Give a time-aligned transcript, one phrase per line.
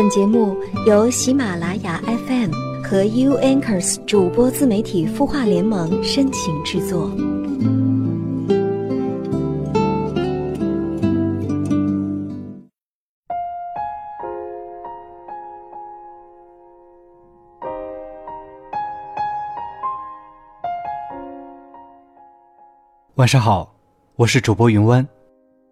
[0.00, 0.56] 本节目
[0.86, 2.52] 由喜马拉雅 FM
[2.84, 7.10] 和 U Anchors 主播自媒体孵化联盟深情制作。
[23.16, 23.74] 晚上好，
[24.14, 25.04] 我是主播云湾，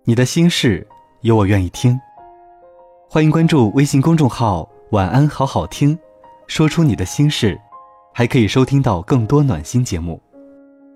[0.02, 0.84] 你的心事
[1.20, 1.96] 有我愿意听。
[3.08, 5.96] 欢迎关注微信公众号“晚安好好听”，
[6.48, 7.58] 说出你的心事，
[8.12, 10.20] 还可以收听到更多暖心节目。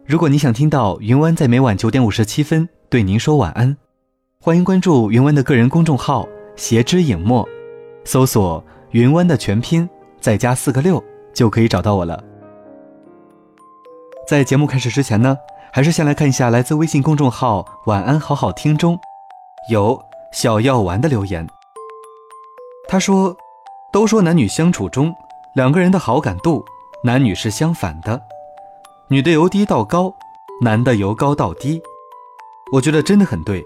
[0.05, 3.75] 如果你想听到云湾在每晚九点五十七分对您说晚安，
[4.41, 6.27] 欢迎关注云湾的个人公众号
[6.57, 7.49] “斜之影墨”，
[8.05, 9.89] 搜索“云湾”的全拼
[10.21, 11.03] 再加四个六，
[11.33, 12.23] 就可以找到我了。
[14.29, 15.39] 在节目开始之前呢，
[15.73, 18.99] 还是先来看一下来自微信公众号“晚安好好听”中
[19.71, 19.99] 有
[20.33, 21.47] 小药丸的留言。
[22.91, 23.37] 他说
[23.93, 25.15] ：“都说男女相处中，
[25.55, 26.65] 两个人的好感度，
[27.05, 28.21] 男女是相反的，
[29.07, 30.13] 女的由低到高，
[30.61, 31.81] 男的由高到低。
[32.73, 33.65] 我觉得真的很对。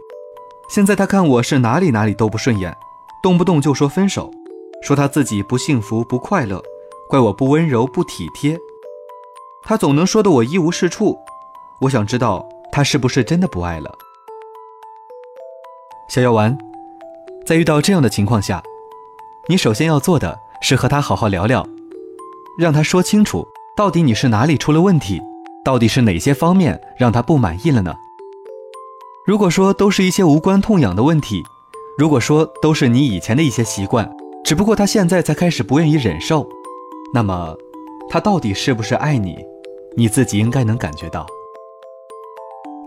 [0.69, 2.77] 现在他看我是哪里哪里都不顺眼，
[3.23, 4.31] 动不动就说分手，
[4.83, 6.63] 说他自己不幸福不快乐，
[7.09, 8.59] 怪我不温柔不体贴。
[9.63, 11.19] 他总能说的我一无是处。
[11.81, 13.91] 我想知道他是不是真的不爱了。
[16.11, 16.59] 小药丸，
[17.47, 18.63] 在遇到这样的情况下。”
[19.47, 21.67] 你首先要做的是和他好好聊聊，
[22.59, 25.21] 让他说清楚到底你是哪里出了问题，
[25.63, 27.95] 到底是哪些方面让他不满意了呢？
[29.27, 31.43] 如果说都是一些无关痛痒的问题，
[31.99, 34.11] 如果说都是你以前的一些习惯，
[34.43, 36.49] 只不过他现在才开始不愿意忍受，
[37.13, 37.55] 那么
[38.09, 39.37] 他到底是不是爱你？
[39.95, 41.27] 你自己应该能感觉到。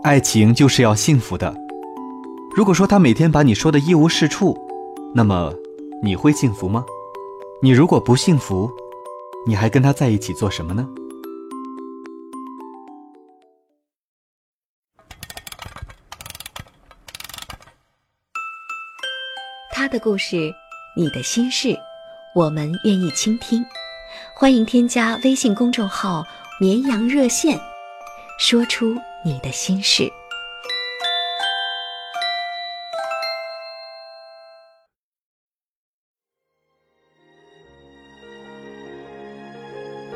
[0.02, 1.54] 爱情就是要幸福的。
[2.52, 4.58] 如果说他每天把你说的一无是处，
[5.14, 5.54] 那么。
[6.00, 6.84] 你会幸福吗？
[7.60, 8.70] 你如果不幸福，
[9.44, 10.88] 你还跟他在一起做什么呢？
[19.72, 20.54] 他的故事，
[20.96, 21.76] 你的心事，
[22.32, 23.64] 我们愿意倾听。
[24.36, 26.24] 欢迎添加微信公众号
[26.60, 27.58] “绵羊热线”，
[28.38, 30.08] 说出你的心事。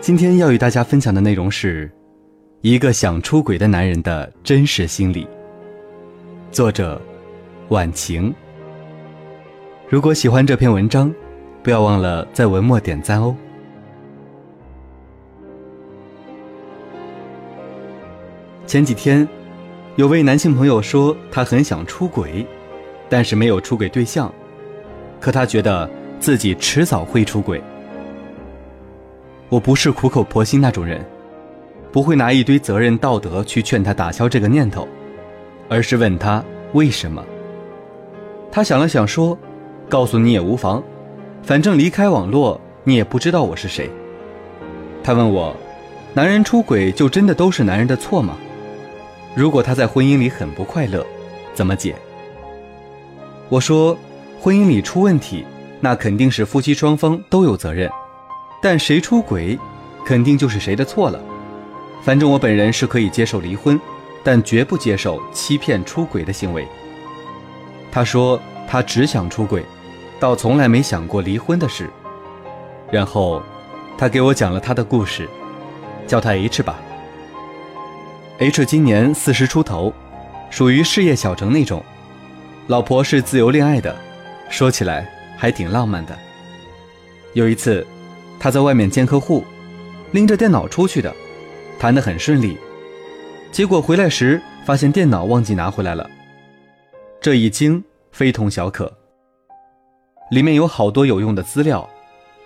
[0.03, 1.89] 今天要与大家分享的内容是，
[2.61, 5.25] 一个想出轨的男人的真实心理。
[6.51, 7.01] 作者：
[7.69, 8.35] 晚晴。
[9.89, 11.15] 如果喜欢这篇文章，
[11.63, 13.33] 不要忘了在文末点赞哦。
[18.67, 19.27] 前几天，
[19.95, 22.45] 有位男性朋友说他很想出轨，
[23.09, 24.35] 但是没有出轨对象，
[25.21, 25.89] 可他觉得
[26.19, 27.63] 自己迟早会出轨。
[29.53, 31.05] 我不是苦口婆心那种人，
[31.93, 34.89] 不会拿一堆责任道德去劝他打消这个念头，
[35.69, 36.43] 而是问他
[36.73, 37.23] 为什么。
[38.51, 39.39] 他想了想说
[39.91, 40.83] ：“告诉你也无妨，
[41.43, 43.91] 反正离开网络你也不知道我是谁。”
[45.05, 45.55] 他问我
[46.17, 48.39] ：“男人出轨就真的都是男人的错吗？
[49.35, 51.05] 如果他在婚姻里很不快乐，
[51.53, 51.95] 怎么解？”
[53.51, 53.95] 我说
[54.41, 55.45] ：“婚姻里出问题，
[55.79, 57.91] 那肯定是夫妻双方都有责任。”
[58.63, 59.59] 但谁出轨，
[60.07, 61.21] 肯定就是谁的错了。
[62.01, 63.79] 反正我本人是可以接受离婚，
[64.23, 66.65] 但绝不接受欺骗出轨的行为。
[67.91, 69.65] 他说他只想出轨，
[70.21, 71.91] 倒从来没想过离婚的事。
[72.89, 73.43] 然后，
[73.99, 75.29] 他给我讲了他的故事，
[76.07, 76.79] 叫他 H 吧。
[78.39, 79.93] H 今年四十出头，
[80.51, 81.85] 属于事业小成那种，
[82.69, 83.97] 老婆是自由恋爱的，
[84.49, 86.17] 说起来还挺浪漫的。
[87.33, 87.85] 有一次。
[88.43, 89.45] 他在外面见客户，
[90.11, 91.15] 拎着电脑出去的，
[91.79, 92.59] 谈得很顺利。
[93.53, 96.11] 结果回来时发现电脑忘记拿回来了，
[97.21, 98.93] 这一惊非同小可。
[100.33, 101.89] 里面有好多有用的资料，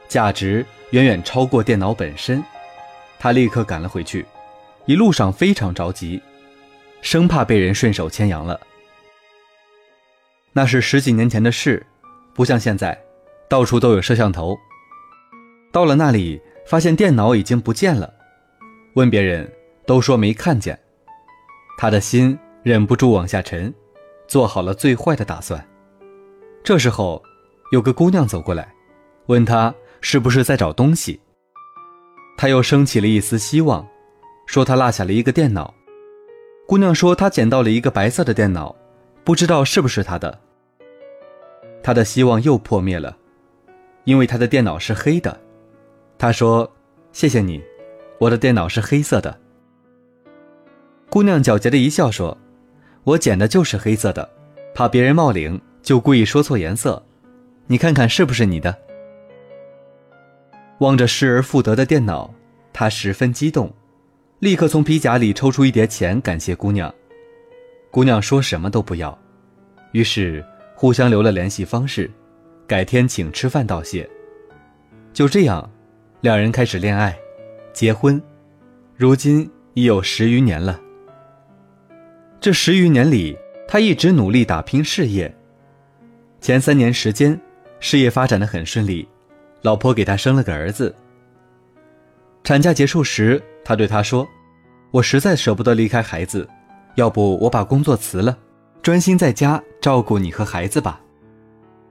[0.06, 2.44] 价值远远超过电脑本身。
[3.18, 4.26] 他立刻赶了回去，
[4.84, 6.20] 一路上非常着急，
[7.00, 8.60] 生怕被人顺手牵羊了。
[10.52, 11.86] 那是十几年前的事，
[12.34, 13.02] 不像现在，
[13.48, 14.54] 到处都有摄像头。
[15.72, 18.12] 到了那里，发现电脑已经不见了。
[18.94, 19.50] 问别人，
[19.86, 20.78] 都说没看见。
[21.76, 23.72] 他的心忍不住往下沉，
[24.26, 25.62] 做好了最坏的打算。
[26.64, 27.22] 这时候，
[27.72, 28.72] 有个姑娘走过来，
[29.26, 31.20] 问他是不是在找东西。
[32.38, 33.86] 他又升起了一丝希望，
[34.46, 35.74] 说他落下了一个电脑。
[36.66, 38.74] 姑娘说她捡到了一个白色的电脑，
[39.22, 40.40] 不知道是不是他的。
[41.82, 43.16] 他的希望又破灭了。
[44.04, 45.38] 因为他的电脑是黑的。
[46.18, 46.70] 他说
[47.12, 47.62] ：“谢谢你，
[48.18, 49.38] 我的电脑是黑色的。”
[51.10, 52.36] 姑娘狡黠的一笑说
[53.04, 54.28] ：“我捡的就是黑色的，
[54.74, 57.02] 怕别人冒领，就故意说错颜色。
[57.66, 58.76] 你看看是不是你的？”
[60.80, 62.32] 望着失而复得的电脑，
[62.72, 63.72] 他十分激动，
[64.40, 66.92] 立刻从皮夹里抽出一叠钱感谢姑娘。
[67.90, 69.18] 姑娘说什么都不要，
[69.92, 72.10] 于是互相留了联系方式，
[72.66, 74.08] 改天请吃饭道谢。
[75.14, 75.70] 就这样，
[76.26, 77.16] 两人开始恋爱，
[77.72, 78.20] 结婚，
[78.96, 80.80] 如今已有十余年了。
[82.40, 83.38] 这十余年里，
[83.68, 85.32] 他一直努力打拼事业。
[86.40, 87.40] 前三年时间，
[87.78, 89.08] 事业发展的很顺利，
[89.62, 90.92] 老婆给他生了个儿子。
[92.42, 94.26] 产假结束时，他对他说
[94.90, 96.48] ：“我实在舍不得离开孩子，
[96.96, 98.36] 要不我把工作辞了，
[98.82, 101.00] 专心在家照顾你和孩子吧。”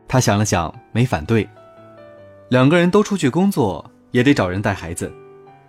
[0.09, 1.47] 他想了想，没反对。
[2.49, 5.11] 两个人都出去工作，也得找人带孩子，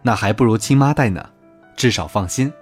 [0.03, 1.29] 那还不如亲妈带呢，
[1.75, 2.53] 至少放心。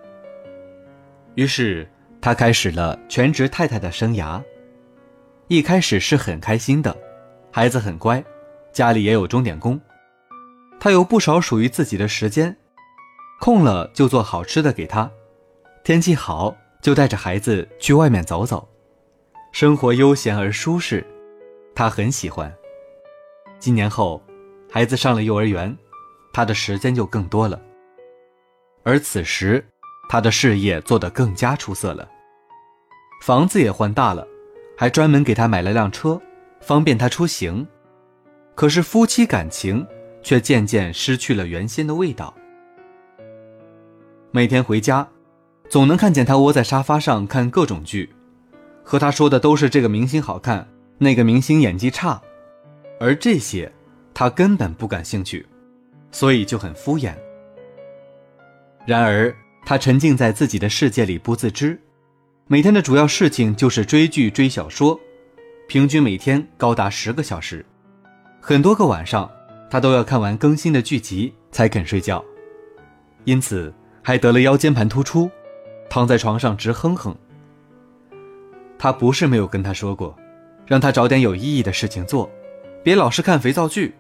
[1.35, 1.87] 于是。
[2.21, 4.43] 他开始了全职太太的生涯，
[5.49, 6.97] 一开始是很开心的，
[7.53, 8.25] 孩子很乖，
[8.73, 9.79] 家里也有钟点工，
[10.81, 12.57] 他有不少属于自己的时间，
[13.43, 15.11] 空了就做好吃的给他，
[15.83, 18.67] 天气好就带着孩子去外面走走，
[19.53, 21.07] 生活悠闲而舒适，
[21.75, 22.51] 他很喜欢。
[23.59, 24.23] 几年后，
[24.75, 25.73] 孩子上了幼儿园，
[26.33, 27.63] 他的时间就更多了，
[28.83, 29.65] 而此时，
[30.09, 32.09] 他的事业做得更加出色了。
[33.23, 34.27] 房子也换大了，
[34.77, 36.21] 还专门给他买了辆车，
[36.61, 37.65] 方便他出行。
[38.57, 39.87] 可是夫妻感情
[40.25, 42.35] 却渐渐失去了原先的味道。
[44.33, 45.09] 每天回家，
[45.69, 48.13] 总能看见他窝在沙发上看各种剧，
[48.83, 50.67] 和他说的都是这个明星好看，
[50.99, 52.21] 那个明星演技差，
[52.99, 53.73] 而这些
[54.15, 55.45] 他根本不感兴趣，
[56.13, 57.13] 所以就很敷衍。
[58.87, 59.35] 然而
[59.67, 61.79] 他沉浸在自己的世界里不自知。
[62.47, 65.01] 每天的主要事情就是追剧、追小说，
[65.67, 67.65] 平均每天高达十个小时，
[68.41, 69.31] 很多个晚上
[69.71, 72.23] 他都要看完更新的剧集才肯睡觉，
[73.25, 73.73] 因此
[74.03, 75.31] 还得了腰间盘突出，
[75.89, 77.17] 躺在床上直哼哼。
[78.79, 80.15] 他不是没有跟他说过，
[80.67, 82.31] 让他找点有意义的事情做，
[82.83, 83.95] 别老是看肥皂剧，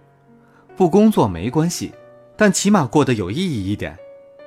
[0.76, 1.92] 不工作没关系，
[2.36, 3.96] 但起码过得有意义一点，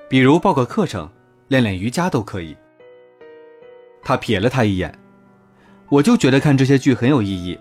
[0.09, 1.09] 比如报个课程，
[1.47, 2.55] 练练瑜伽都可以。
[4.01, 4.93] 他瞥了他一眼，
[5.89, 7.57] 我就觉得看这些剧很有意义。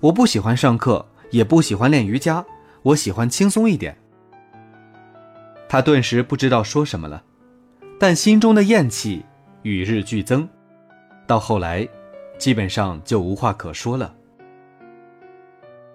[0.00, 2.44] 我不喜欢上课，也不喜欢练瑜伽，
[2.82, 3.96] 我喜欢轻松一点。
[5.68, 7.22] 他顿时不知道说什么了，
[7.98, 9.24] 但心中的厌弃
[9.62, 10.48] 与日俱增，
[11.26, 11.88] 到后来，
[12.38, 14.14] 基本上就无话可说了。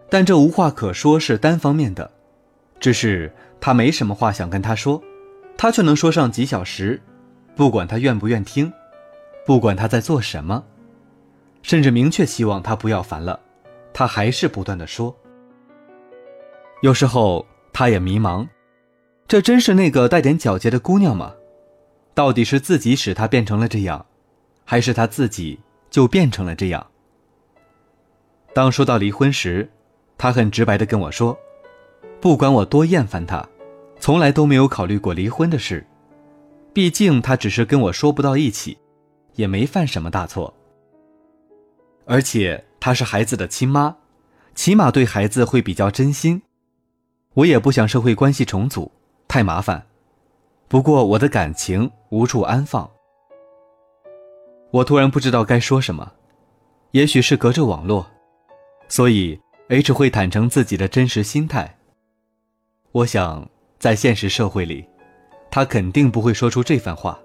[0.09, 2.09] 但这无话可说是单方面的，
[2.79, 5.01] 只是他没什么话想跟他说，
[5.57, 7.01] 他却能说上几小时，
[7.55, 8.71] 不管他愿不愿听。
[9.45, 10.63] 不管他在做什么，
[11.63, 13.39] 甚至明确希望他不要烦了，
[13.91, 15.15] 他还是不断的说。
[16.81, 18.47] 有时候他也迷茫，
[19.27, 21.33] 这真是那个带点皎洁的姑娘吗？
[22.13, 24.05] 到底是自己使她变成了这样，
[24.65, 25.59] 还是她自己
[25.89, 26.85] 就变成了这样？
[28.53, 29.69] 当说到离婚时，
[30.19, 31.35] 他很直白的跟我说，
[32.21, 33.43] 不管我多厌烦他，
[33.99, 35.83] 从来都没有考虑过离婚的事，
[36.71, 38.77] 毕竟他只是跟我说不到一起。
[39.35, 40.53] 也没犯什么大错，
[42.03, 43.95] 而且她是孩子的亲妈，
[44.53, 46.41] 起码对孩子会比较真心。
[47.35, 48.91] 我也不想社会关系重组，
[49.29, 49.81] 太麻烦。
[50.67, 52.89] 不过我的感情无处安放。
[54.71, 56.11] 我突然不知道该说什么，
[56.91, 58.05] 也许是隔着网络，
[58.89, 59.39] 所以
[59.69, 61.77] H 会坦诚自己的真实心态。
[62.91, 63.47] 我想
[63.77, 64.83] 在现实社会里，
[65.51, 67.19] 他肯定不会说出这番话。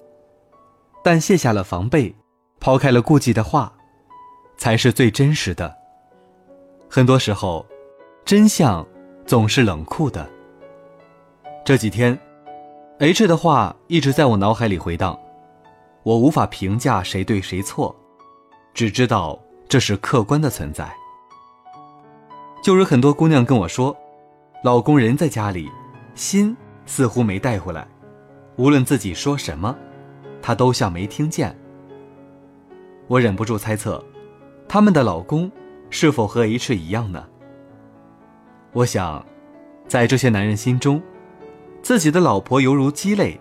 [1.03, 2.15] 但卸下了防备，
[2.61, 3.73] 抛开了顾忌的话，
[4.59, 5.75] 才是最真实的。
[6.87, 7.65] 很多时候，
[8.27, 8.87] 真相
[9.25, 10.29] 总是冷酷的。
[11.65, 12.19] 这几天
[12.99, 15.19] ，H 的话一直在我脑海里回荡。
[16.03, 17.97] 我无法评价谁对谁错，
[18.75, 20.95] 只知道这是客观的存在。
[22.65, 23.95] 就如很多姑娘跟我说，
[24.63, 25.71] 老公人在家里，
[26.15, 26.57] 心
[26.87, 27.87] 似乎没带回来，
[28.57, 29.77] 无论自己说什么。
[30.41, 31.55] 他都像没听见。
[33.07, 34.03] 我忍不住猜测，
[34.67, 35.53] 他们的老公
[35.91, 37.27] 是否和 H 一样呢？
[38.73, 39.23] 我想，
[39.87, 41.03] 在这些男人心中，
[41.83, 43.39] 自己的老婆犹如鸡肋，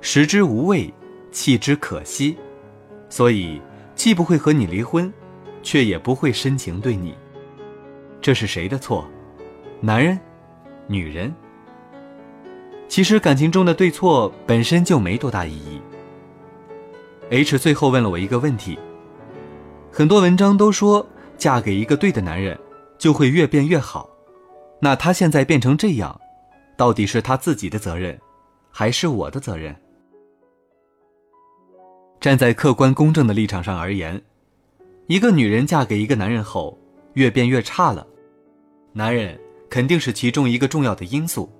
[0.00, 0.92] 食之无味，
[1.30, 2.36] 弃之可惜，
[3.08, 3.62] 所以
[3.94, 5.12] 既不会和你离婚，
[5.62, 7.14] 却也不会深情对你。
[8.24, 9.06] 这是谁的错？
[9.82, 10.18] 男人、
[10.86, 11.30] 女人。
[12.88, 15.78] 其实感情中的对错本身就没多大意义。
[17.28, 18.78] H 最后问了我一个问题：
[19.92, 22.58] 很多文章都说嫁给一个对的男人
[22.96, 24.08] 就会越变越好，
[24.80, 26.18] 那他现在变成这样，
[26.78, 28.18] 到底是他自己的责任，
[28.70, 29.76] 还是我的责任？
[32.22, 34.18] 站在客观公正的立场上而言，
[35.08, 36.78] 一个女人嫁给一个男人后
[37.12, 38.06] 越变越差了，
[38.96, 39.36] 男人
[39.68, 41.50] 肯定是其中一个重要的因素，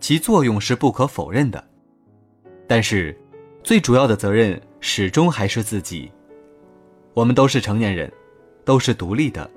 [0.00, 1.62] 其作用是不可否认的。
[2.66, 3.14] 但是，
[3.62, 6.10] 最主要的责任始终还是自己。
[7.12, 8.10] 我们都是成年人，
[8.64, 9.48] 都是独立的，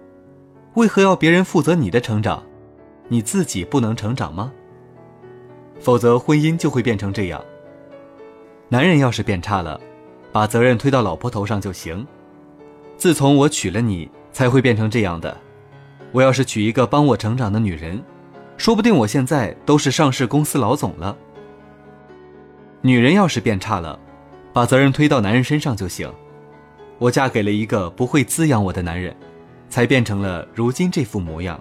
[0.73, 2.43] 为何要别人负责你的成长？
[3.07, 4.51] 你自己不能成长吗？
[5.79, 7.43] 否则，婚姻就会变成这样。
[8.67, 9.79] 男人要是变差了。
[10.33, 12.05] 把责任推到老婆头上就行。
[12.97, 15.44] 自从我娶了你，才会变成这样的。
[16.15, 18.01] 我要是娶一个帮我成长的女人，
[18.55, 21.13] 说不定我现在都是上市公司老总了。
[22.79, 23.99] 女人要是变差了，
[24.53, 26.09] 把责任推到男人身上就行。
[26.99, 29.13] 我嫁给了一个不会滋养我的男人，
[29.67, 31.59] 才变成了如今这副模样。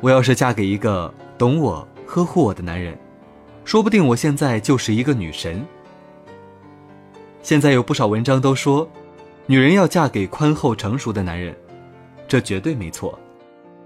[0.00, 2.98] 我要是嫁给一个懂我、呵护我的男人，
[3.64, 5.64] 说不定我现在就是一个女神。
[7.42, 8.90] 现在有不少文章都说，
[9.46, 11.54] 女人要嫁给宽厚成熟的男人，
[12.32, 13.18] 这绝对没错。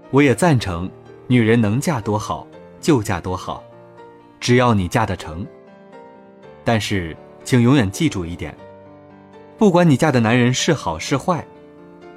[0.09, 0.89] 我也赞成，
[1.27, 2.47] 女人能嫁多好
[2.79, 3.61] 就嫁多好，
[4.39, 5.45] 只要你嫁得成。
[6.63, 7.13] 但是，
[7.43, 8.55] 请永远记住一点：
[9.57, 11.45] 不管你嫁的男人是好是坏，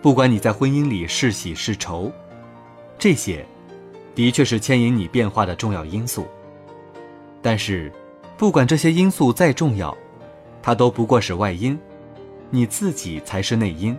[0.00, 2.12] 不管你在婚姻里是喜是愁，
[2.96, 3.44] 这些，
[4.14, 6.28] 的确是牵引你变化的重要因素。
[7.42, 7.92] 但是，
[8.38, 9.98] 不管这些因素再重要，
[10.62, 11.76] 它都不过是外因，
[12.50, 13.98] 你自己才是内因，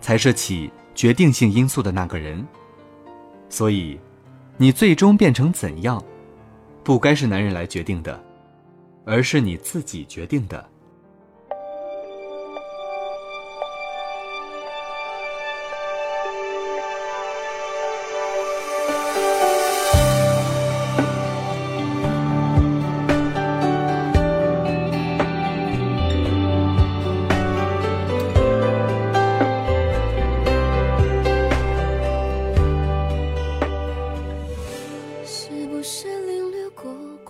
[0.00, 2.44] 才是起决定性因素的那个人。
[3.48, 4.00] 所以，
[4.56, 6.02] 你最终变成怎样，
[6.82, 8.20] 不该是男人来决定的，
[9.04, 10.68] 而是你自己决定的。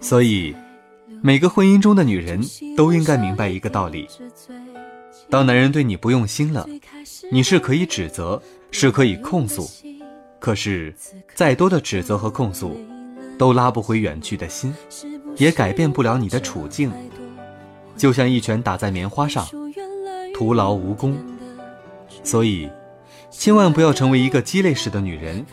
[0.07, 0.55] 所以，
[1.21, 2.41] 每个婚姻中的女人
[2.77, 4.07] 都应该明白一个道理：
[5.29, 6.65] 当男人对你不用心了，
[7.33, 9.69] 你是可以指责，是可以控诉，
[10.39, 10.95] 可是
[11.35, 12.79] 再多的指责和控诉，
[13.37, 14.73] 都拉不回远去的心，
[15.39, 16.93] 也改变不了你的处境。
[17.97, 19.45] 就像一拳打在棉花上，
[20.33, 21.17] 徒劳无功。
[22.23, 22.71] 所以，
[23.33, 25.45] 千万不要成为一个鸡肋式的女人，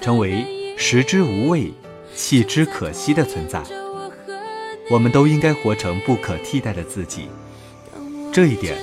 [0.00, 1.70] 成为食之无味，
[2.14, 3.62] 弃之可惜的存在。
[4.90, 7.28] 我们都应该活成不可替代的自己，
[8.32, 8.76] 这一点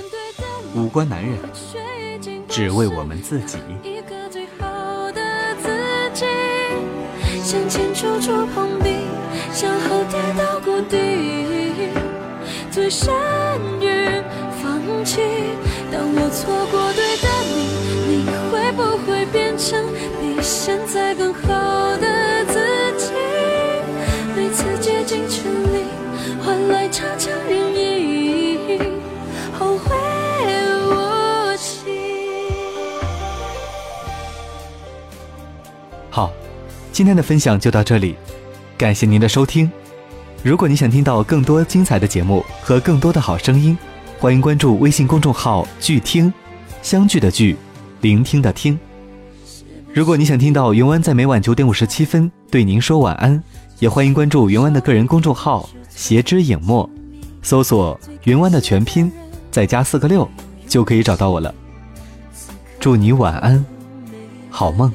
[0.74, 1.38] 无关男人，
[2.48, 3.58] 只为我们自己。
[7.42, 8.90] 向前处处碰壁，
[9.52, 10.96] 向后跌到谷底，
[12.70, 13.14] 最善
[13.80, 14.22] 于
[14.62, 15.20] 放弃。
[15.92, 17.56] 当我错过对的你，
[18.08, 19.86] 你会不会变成
[20.20, 21.77] 比现在更好
[36.98, 38.16] 今天的分享就到这里，
[38.76, 39.70] 感谢您的收听。
[40.42, 43.78] 如果你想听到更多精彩的节目和更多的好声音，
[44.18, 46.34] 欢迎关注微信公众号“聚听”，
[46.82, 47.54] 相聚的聚，
[48.00, 48.76] 聆听的听。
[49.94, 53.40] 如果你想听到云湾在每晚九点五十七分对您说晚安，
[53.78, 55.70] 也欢迎关注云湾的个人公众号。
[55.88, 56.90] 斜之影墨，
[57.42, 59.08] 搜索“云湾”的全拼，
[59.52, 60.28] 再加四个六，
[60.66, 61.54] 就可以找到我了。
[62.80, 63.64] 祝你晚安，
[64.50, 64.92] 好梦。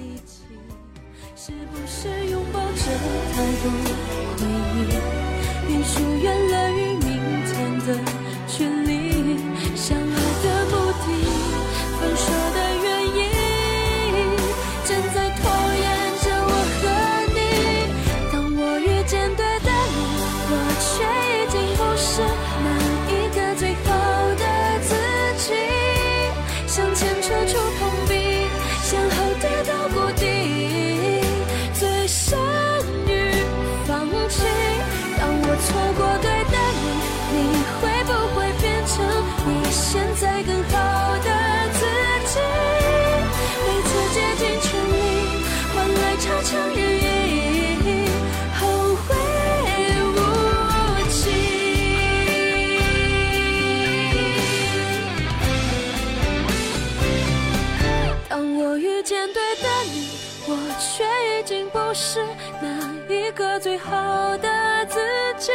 [63.60, 64.50] 最好的
[64.88, 65.00] 自
[65.38, 65.52] 己。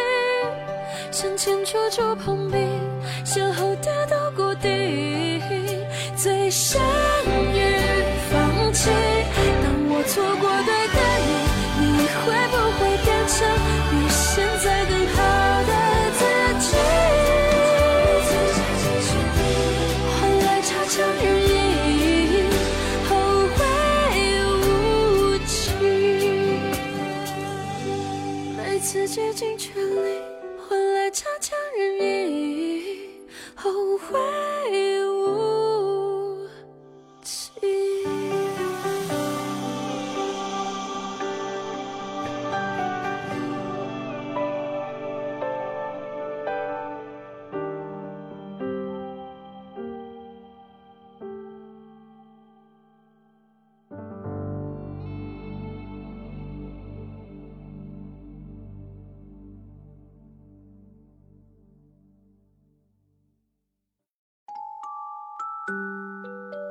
[1.11, 2.38] 向前处处碰